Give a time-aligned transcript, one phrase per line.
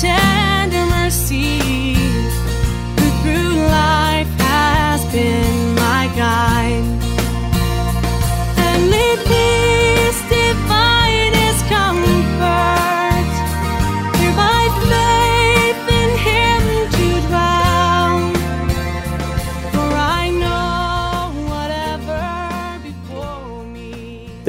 [0.00, 1.69] tender mercy?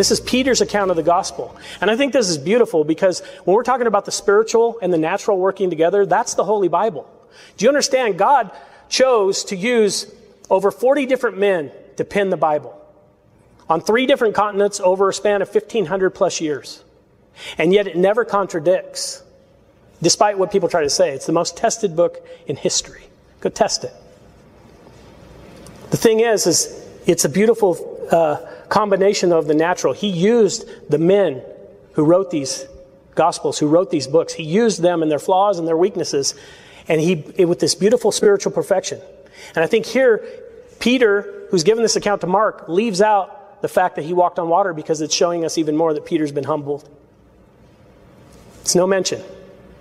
[0.00, 1.54] This is Peter's account of the gospel.
[1.82, 4.96] And I think this is beautiful because when we're talking about the spiritual and the
[4.96, 7.06] natural working together, that's the Holy Bible.
[7.58, 8.16] Do you understand?
[8.16, 8.50] God
[8.88, 10.10] chose to use
[10.48, 12.82] over 40 different men to pen the Bible
[13.68, 16.82] on three different continents over a span of 1500 plus years.
[17.58, 19.22] And yet it never contradicts,
[20.00, 21.10] despite what people try to say.
[21.10, 23.04] It's the most tested book in history.
[23.40, 23.92] Go test it.
[25.90, 28.38] The thing is, is it's a beautiful uh,
[28.70, 29.92] combination of the natural.
[29.92, 31.42] He used the men
[31.92, 32.66] who wrote these
[33.14, 34.32] gospels, who wrote these books.
[34.32, 36.34] He used them and their flaws and their weaknesses,
[36.88, 38.98] and he with this beautiful spiritual perfection.
[39.54, 40.24] And I think here,
[40.78, 44.48] Peter, who's given this account to Mark, leaves out the fact that he walked on
[44.48, 46.88] water because it's showing us even more that Peter's been humbled.
[48.62, 49.22] It's no mention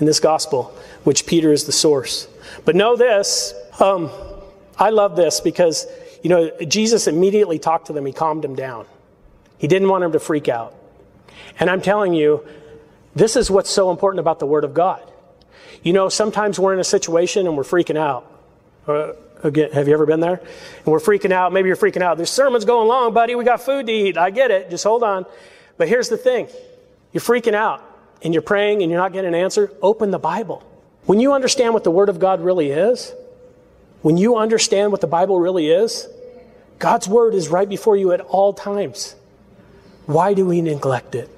[0.00, 2.26] in this gospel, which Peter is the source.
[2.64, 3.54] But know this.
[3.78, 4.10] Um,
[4.78, 5.86] I love this because,
[6.22, 8.06] you know, Jesus immediately talked to them.
[8.06, 8.86] He calmed them down.
[9.58, 10.74] He didn't want them to freak out.
[11.58, 12.46] And I'm telling you,
[13.14, 15.02] this is what's so important about the Word of God.
[15.82, 18.26] You know, sometimes we're in a situation and we're freaking out.
[18.86, 20.36] Uh, again, have you ever been there?
[20.36, 21.52] And we're freaking out.
[21.52, 22.18] Maybe you're freaking out.
[22.18, 23.34] This sermon's going long, buddy.
[23.34, 24.16] We got food to eat.
[24.16, 24.70] I get it.
[24.70, 25.26] Just hold on.
[25.76, 26.48] But here's the thing
[27.12, 27.82] you're freaking out
[28.22, 29.72] and you're praying and you're not getting an answer.
[29.82, 30.62] Open the Bible.
[31.06, 33.12] When you understand what the Word of God really is,
[34.02, 36.08] when you understand what the Bible really is,
[36.78, 39.14] God's Word is right before you at all times.
[40.06, 41.28] Why do we neglect it?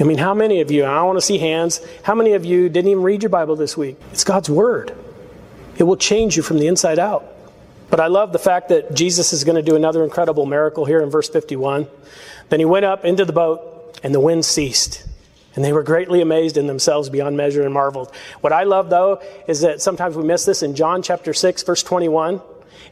[0.00, 2.68] I mean, how many of you, I want to see hands, how many of you
[2.68, 3.96] didn't even read your Bible this week?
[4.10, 4.92] It's God's Word.
[5.78, 7.24] It will change you from the inside out.
[7.90, 11.00] But I love the fact that Jesus is going to do another incredible miracle here
[11.00, 11.86] in verse 51.
[12.48, 15.06] Then he went up into the boat, and the wind ceased.
[15.54, 18.12] And they were greatly amazed in themselves beyond measure and marveled.
[18.40, 21.82] What I love, though, is that sometimes we miss this in John chapter 6, verse
[21.82, 22.40] 21.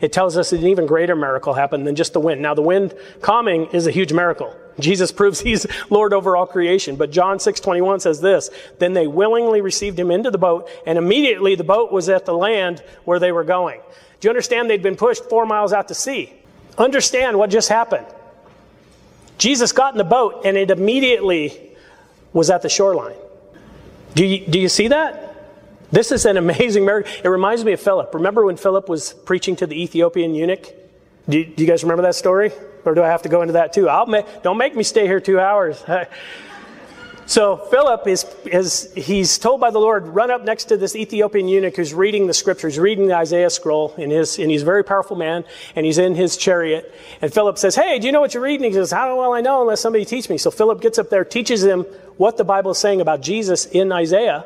[0.00, 2.40] It tells us that an even greater miracle happened than just the wind.
[2.40, 4.54] Now, the wind calming is a huge miracle.
[4.78, 6.96] Jesus proves he's Lord over all creation.
[6.96, 11.54] But John 6:21 says this, then they willingly received him into the boat, and immediately
[11.54, 13.80] the boat was at the land where they were going.
[14.20, 16.32] Do you understand they'd been pushed 4 miles out to sea?
[16.78, 18.06] Understand what just happened.
[19.38, 21.71] Jesus got in the boat and it immediately
[22.32, 23.16] was at the shoreline.
[24.14, 25.28] Do you, do you see that?
[25.90, 27.12] This is an amazing miracle.
[27.22, 28.14] It reminds me of Philip.
[28.14, 30.74] Remember when Philip was preaching to the Ethiopian eunuch?
[31.28, 32.50] Do you, do you guys remember that story?
[32.84, 33.88] Or do I have to go into that too?
[33.88, 35.84] I'll make, don't make me stay here two hours.
[37.32, 41.48] so Philip is, is, he's told by the Lord, run up next to this Ethiopian
[41.48, 45.16] eunuch who's reading the scriptures, reading the Isaiah scroll, his, and he's a very powerful
[45.16, 45.44] man,
[45.74, 46.94] and he's in his chariot.
[47.22, 48.66] And Philip says, hey, do you know what you're reading?
[48.66, 50.36] He says, how well I know unless somebody teach me.
[50.36, 51.84] So Philip gets up there, teaches him
[52.18, 54.44] what the Bible is saying about Jesus in Isaiah.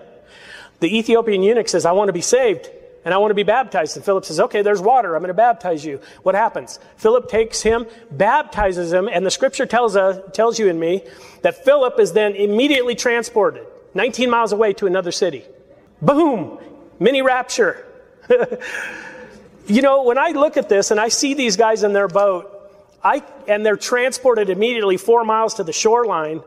[0.78, 2.70] The Ethiopian eunuch says, I want to be saved
[3.06, 3.96] and I want to be baptized.
[3.96, 5.14] And Philip says, okay, there's water.
[5.14, 6.00] I'm going to baptize you.
[6.24, 6.80] What happens?
[6.96, 11.04] Philip takes him, baptizes him, and the scripture tells us, tells you and me
[11.42, 15.44] that Philip is then immediately transported 19 miles away to another city.
[16.02, 16.58] Boom!
[16.98, 17.86] Mini rapture.
[19.68, 22.50] you know, when I look at this and I see these guys in their boat,
[23.04, 26.42] I, and they're transported immediately four miles to the shoreline,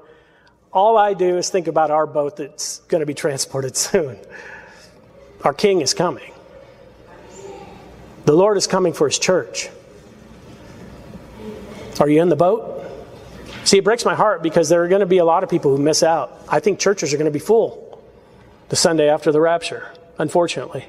[0.74, 4.20] all I do is think about our boat that's going to be transported soon.
[5.46, 6.34] Our king is coming.
[8.29, 9.70] The Lord is coming for his church.
[11.99, 12.85] Are you in the boat?
[13.64, 15.76] See, it breaks my heart because there are going to be a lot of people
[15.76, 16.40] who miss out.
[16.47, 17.99] I think churches are going to be full
[18.67, 20.85] the Sunday after the rapture, unfortunately.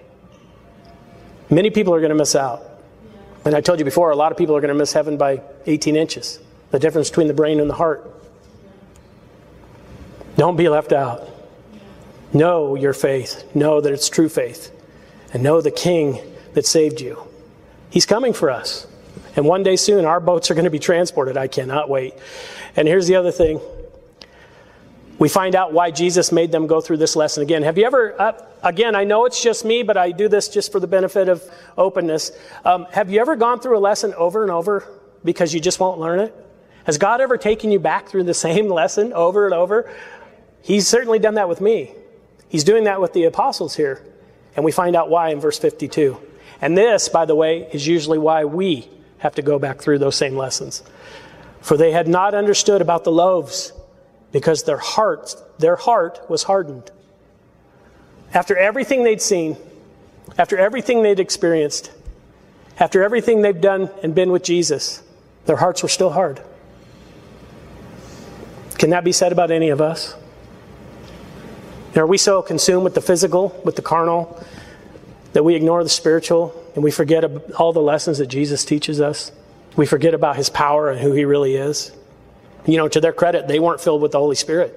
[1.49, 2.63] Many people are going to miss out.
[3.47, 5.41] And I told you before, a lot of people are going to miss heaven by
[5.65, 6.41] 18 inches.
[6.73, 8.23] The difference between the brain and the heart.
[10.37, 11.27] Don't be left out.
[12.35, 13.45] Know your faith.
[13.55, 14.71] Know that it's true faith.
[15.33, 16.21] And know the King
[16.53, 17.30] that saved you.
[17.91, 18.87] He's coming for us.
[19.37, 21.37] And one day soon, our boats are going to be transported.
[21.37, 22.15] I cannot wait.
[22.77, 23.61] And here's the other thing
[25.19, 27.63] we find out why Jesus made them go through this lesson again.
[27.63, 28.33] Have you ever, uh,
[28.63, 31.45] again, I know it's just me, but I do this just for the benefit of
[31.77, 32.33] openness.
[32.65, 34.89] Um, have you ever gone through a lesson over and over
[35.23, 36.35] because you just won't learn it?
[36.85, 39.93] Has God ever taken you back through the same lesson over and over?
[40.63, 41.95] He's certainly done that with me.
[42.49, 44.03] He's doing that with the apostles here.
[44.57, 46.19] And we find out why in verse 52.
[46.61, 50.17] And this, by the way, is usually why we have to go back through those
[50.17, 50.83] same lessons.
[51.61, 53.73] For they had not understood about the loaves
[54.33, 56.91] because their heart, their heart was hardened.
[58.33, 59.57] After everything they'd seen,
[60.39, 61.91] after everything they'd experienced,
[62.79, 65.03] after everything they've done and been with Jesus,
[65.47, 66.41] their hearts were still hard.
[68.79, 70.15] Can that be said about any of us?
[71.97, 74.43] Are we so consumed with the physical, with the carnal,
[75.33, 77.25] that we ignore the spiritual and we forget
[77.55, 79.33] all the lessons that Jesus teaches us?
[79.77, 81.93] We forget about his power and who he really is.
[82.67, 84.77] You know, to their credit, they weren't filled with the Holy Spirit.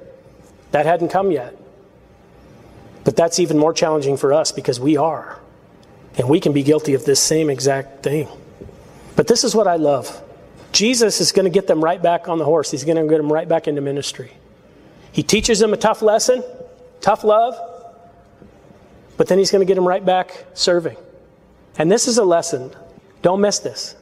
[0.71, 1.57] That hadn't come yet.
[3.03, 5.39] But that's even more challenging for us because we are.
[6.17, 8.27] And we can be guilty of this same exact thing.
[9.15, 10.21] But this is what I love
[10.71, 13.17] Jesus is going to get them right back on the horse, He's going to get
[13.17, 14.31] them right back into ministry.
[15.11, 16.44] He teaches them a tough lesson,
[17.00, 17.55] tough love,
[19.18, 20.98] but then He's going to get him right back serving.
[21.77, 22.71] And this is a lesson.
[23.21, 23.95] Don't miss this.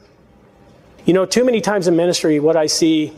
[1.04, 3.12] You know, too many times in ministry, what I see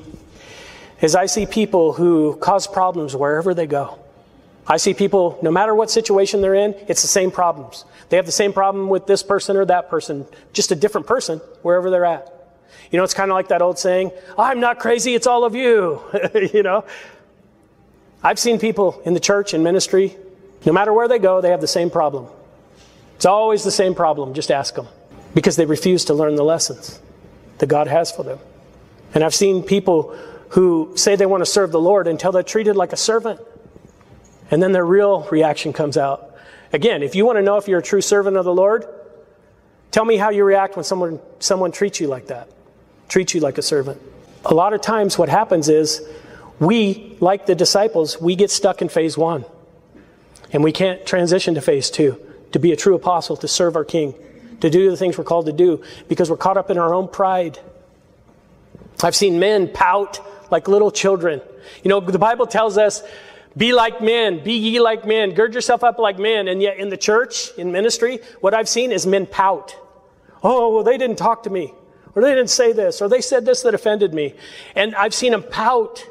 [1.00, 3.98] is I see people who cause problems wherever they go.
[4.66, 7.84] I see people, no matter what situation they're in, it's the same problems.
[8.08, 11.38] They have the same problem with this person or that person, just a different person
[11.62, 12.30] wherever they're at.
[12.90, 15.54] You know, it's kind of like that old saying, I'm not crazy, it's all of
[15.54, 16.00] you.
[16.54, 16.84] you know?
[18.22, 20.16] I've seen people in the church and ministry,
[20.64, 22.26] no matter where they go, they have the same problem.
[23.16, 24.88] It's always the same problem, just ask them.
[25.34, 27.00] Because they refuse to learn the lessons
[27.58, 28.38] that God has for them.
[29.14, 30.16] And I've seen people
[30.50, 33.40] who say they want to serve the Lord until they're treated like a servant.
[34.50, 36.36] And then their real reaction comes out.
[36.72, 38.86] Again, if you want to know if you're a true servant of the Lord,
[39.90, 42.48] tell me how you react when someone, someone treats you like that,
[43.08, 44.00] treats you like a servant.
[44.44, 46.06] A lot of times, what happens is
[46.60, 49.44] we, like the disciples, we get stuck in phase one.
[50.54, 52.18] And we can't transition to phase two
[52.52, 54.14] to be a true apostle, to serve our King,
[54.60, 57.08] to do the things we're called to do because we're caught up in our own
[57.08, 57.58] pride.
[59.02, 60.20] I've seen men pout
[60.52, 61.42] like little children.
[61.82, 63.02] You know, the Bible tells us,
[63.56, 66.46] be like men, be ye like men, gird yourself up like men.
[66.46, 69.76] And yet in the church, in ministry, what I've seen is men pout.
[70.44, 71.74] Oh, well, they didn't talk to me.
[72.14, 73.02] Or they didn't say this.
[73.02, 74.34] Or they said this that offended me.
[74.76, 76.04] And I've seen them pout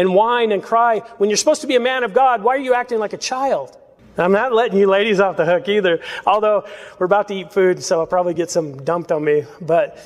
[0.00, 1.00] and whine and cry.
[1.18, 3.18] When you're supposed to be a man of God, why are you acting like a
[3.18, 3.76] child?
[4.16, 6.00] I'm not letting you ladies off the hook either.
[6.26, 6.64] Although
[6.98, 9.44] we're about to eat food, so I'll probably get some dumped on me.
[9.60, 9.98] But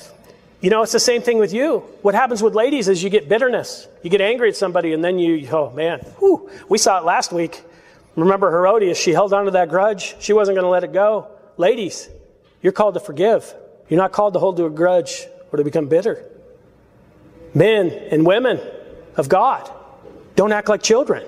[0.61, 1.81] you know, it's the same thing with you.
[2.03, 3.87] What happens with ladies is you get bitterness.
[4.03, 7.33] You get angry at somebody, and then you, oh man, whew, we saw it last
[7.33, 7.63] week.
[8.17, 8.99] Remember Herodias?
[8.99, 10.17] She held on to that grudge.
[10.21, 11.29] She wasn't going to let it go.
[11.57, 12.09] Ladies,
[12.63, 13.55] you're called to forgive.
[13.89, 16.25] You're not called to hold to a grudge or to become bitter.
[17.53, 18.61] Men and women
[19.17, 19.71] of God,
[20.37, 21.25] don't act like children.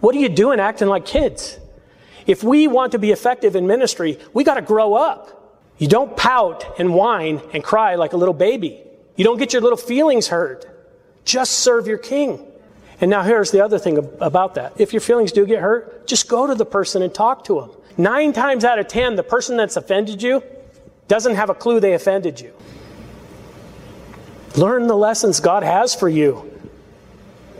[0.00, 1.58] What are you doing acting like kids?
[2.26, 5.38] If we want to be effective in ministry, we got to grow up.
[5.78, 8.82] You don't pout and whine and cry like a little baby.
[9.16, 10.66] You don't get your little feelings hurt.
[11.24, 12.46] Just serve your king.
[13.00, 14.80] And now here's the other thing about that.
[14.80, 17.70] If your feelings do get hurt, just go to the person and talk to them.
[17.96, 20.42] Nine times out of ten, the person that's offended you
[21.08, 22.52] doesn't have a clue they offended you.
[24.56, 26.51] Learn the lessons God has for you.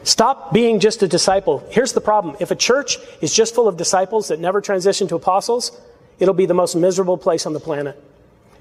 [0.05, 1.65] Stop being just a disciple.
[1.71, 2.37] Here's the problem.
[2.41, 5.79] If a church is just full of disciples that never transition to apostles,
[6.19, 8.03] it'll be the most miserable place on the planet.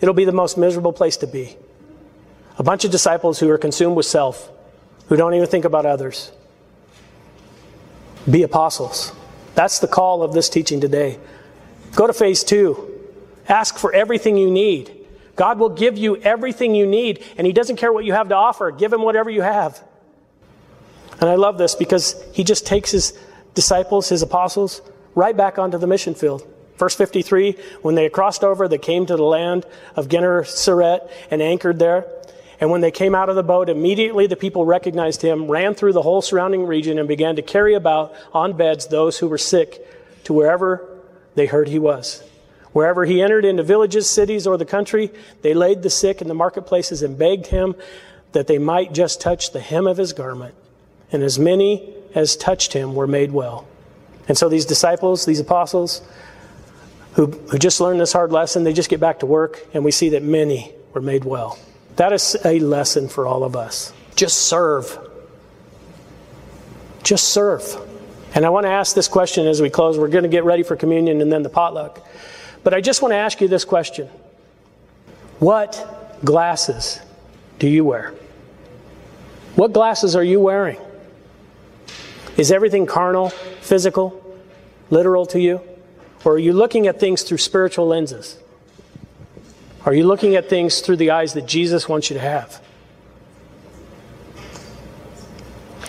[0.02, 1.58] It'll be the most miserable place to be.
[2.58, 4.52] A bunch of disciples who are consumed with self,
[5.08, 6.32] who don't even think about others.
[8.30, 9.14] Be apostles.
[9.56, 11.20] That's the call of this teaching today.
[11.96, 12.88] Go to phase two.
[13.48, 14.96] Ask for everything you need.
[15.36, 18.36] God will give you everything you need, and He doesn't care what you have to
[18.36, 18.70] offer.
[18.70, 19.84] Give Him whatever you have.
[21.22, 23.18] And I love this because He just takes His
[23.54, 24.82] disciples, His apostles,
[25.16, 26.46] right back onto the mission field.
[26.78, 31.80] Verse 53 When they crossed over, they came to the land of Gennesaret and anchored
[31.80, 32.08] there.
[32.60, 35.94] And when they came out of the boat, immediately the people recognized him, ran through
[35.94, 39.88] the whole surrounding region, and began to carry about on beds those who were sick
[40.26, 40.88] to wherever
[41.34, 42.24] they heard he was.
[42.72, 45.12] Wherever he entered into villages, cities, or the country,
[45.42, 47.76] they laid the sick in the marketplaces and begged him
[48.32, 50.56] that they might just touch the hem of his garment.
[51.12, 53.68] And as many as touched him were made well.
[54.28, 56.02] And so these disciples, these apostles,
[57.14, 59.92] who, who just learned this hard lesson, they just get back to work, and we
[59.92, 61.58] see that many were made well.
[61.98, 63.92] That is a lesson for all of us.
[64.16, 64.98] Just serve.
[67.04, 67.64] Just serve.
[68.34, 69.98] And I want to ask this question as we close.
[69.98, 72.06] We're going to get ready for communion and then the potluck.
[72.64, 74.08] But I just want to ask you this question
[75.40, 77.00] What glasses
[77.60, 78.14] do you wear?
[79.56, 80.78] What glasses are you wearing?
[82.38, 84.38] Is everything carnal, physical,
[84.90, 85.62] literal to you?
[86.24, 88.38] Or are you looking at things through spiritual lenses?
[89.86, 92.62] Are you looking at things through the eyes that Jesus wants you to have?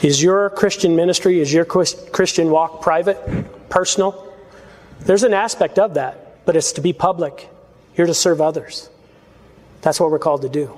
[0.03, 4.33] Is your Christian ministry, is your Christian walk private, personal?
[5.01, 7.49] There's an aspect of that, but it's to be public.
[7.95, 8.89] You're to serve others.
[9.83, 10.77] That's what we're called to do.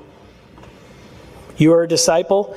[1.57, 2.55] You are a disciple.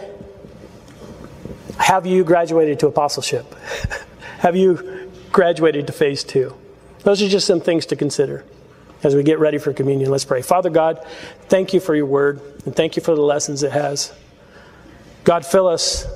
[1.77, 3.53] Have you graduated to apostleship?
[4.39, 6.55] Have you graduated to phase two?
[7.03, 8.43] Those are just some things to consider
[9.03, 10.09] as we get ready for communion.
[10.09, 10.41] Let's pray.
[10.41, 11.05] Father God,
[11.43, 14.11] thank you for your word and thank you for the lessons it has.
[15.23, 16.07] God, fill us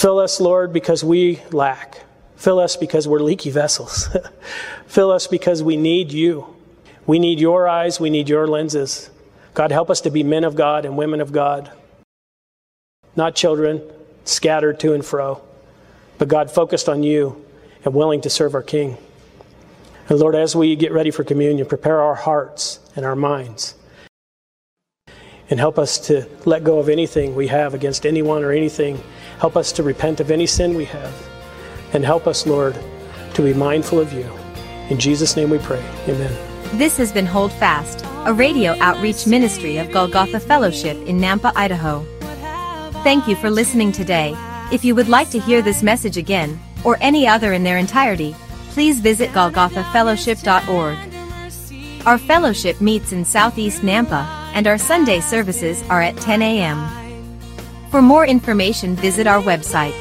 [0.00, 2.04] Fill us, Lord, because we lack.
[2.36, 4.08] Fill us because we're leaky vessels.
[4.86, 6.56] Fill us because we need you.
[7.06, 8.00] We need your eyes.
[8.00, 9.10] We need your lenses.
[9.52, 11.70] God, help us to be men of God and women of God,
[13.14, 13.82] not children
[14.24, 15.42] scattered to and fro,
[16.18, 17.44] but God, focused on you
[17.84, 18.96] and willing to serve our King.
[20.08, 23.74] And Lord, as we get ready for communion, prepare our hearts and our minds.
[25.48, 29.02] And help us to let go of anything we have against anyone or anything
[29.40, 31.14] Help us to repent of any sin we have.
[31.94, 32.78] And help us, Lord,
[33.32, 34.30] to be mindful of you.
[34.90, 35.82] In Jesus' name we pray.
[36.06, 36.30] Amen.
[36.76, 42.06] This has been Hold Fast, a radio outreach ministry of Golgotha Fellowship in Nampa, Idaho.
[43.02, 44.36] Thank you for listening today.
[44.70, 48.36] If you would like to hear this message again, or any other in their entirety,
[48.72, 52.06] please visit golgothafellowship.org.
[52.06, 56.90] Our fellowship meets in Southeast Nampa, and our Sunday services are at 10 a.m.
[57.90, 59.96] For more information visit our website.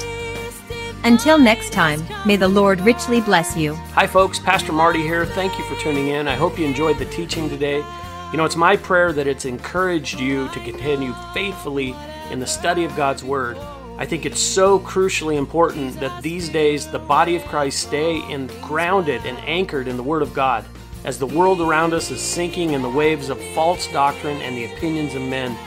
[1.06, 3.76] Until next time, may the Lord richly bless you.
[3.96, 5.26] Hi folks, Pastor Marty here.
[5.26, 6.28] Thank you for tuning in.
[6.28, 7.82] I hope you enjoyed the teaching today.
[8.32, 11.96] You know, it's my prayer that it's encouraged you to continue faithfully
[12.30, 13.58] in the study of God's Word.
[13.98, 18.46] I think it's so crucially important that these days the body of Christ stay in,
[18.62, 20.64] grounded and anchored in the Word of God
[21.06, 24.72] as the world around us is sinking in the waves of false doctrine and the
[24.74, 25.58] opinions of men.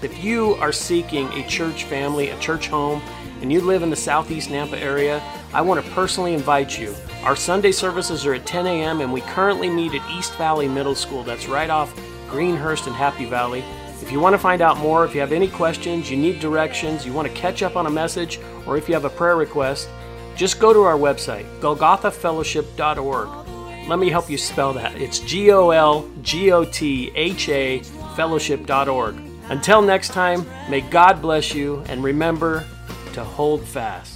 [0.00, 3.02] If you are seeking a church family, a church home,
[3.40, 5.20] and you live in the southeast Nampa area,
[5.52, 6.94] I want to personally invite you.
[7.24, 10.94] Our Sunday services are at 10 a.m., and we currently meet at East Valley Middle
[10.94, 11.24] School.
[11.24, 11.92] That's right off
[12.32, 13.62] Greenhurst and Happy Valley.
[14.00, 17.06] If you want to find out more, if you have any questions, you need directions,
[17.06, 19.88] you want to catch up on a message, or if you have a prayer request,
[20.34, 23.88] just go to our website, golgothafellowship.org.
[23.88, 24.96] Let me help you spell that.
[24.96, 27.80] It's G O L G O T H A
[28.16, 29.16] fellowship.org.
[29.50, 32.64] Until next time, may God bless you and remember
[33.12, 34.11] to hold fast.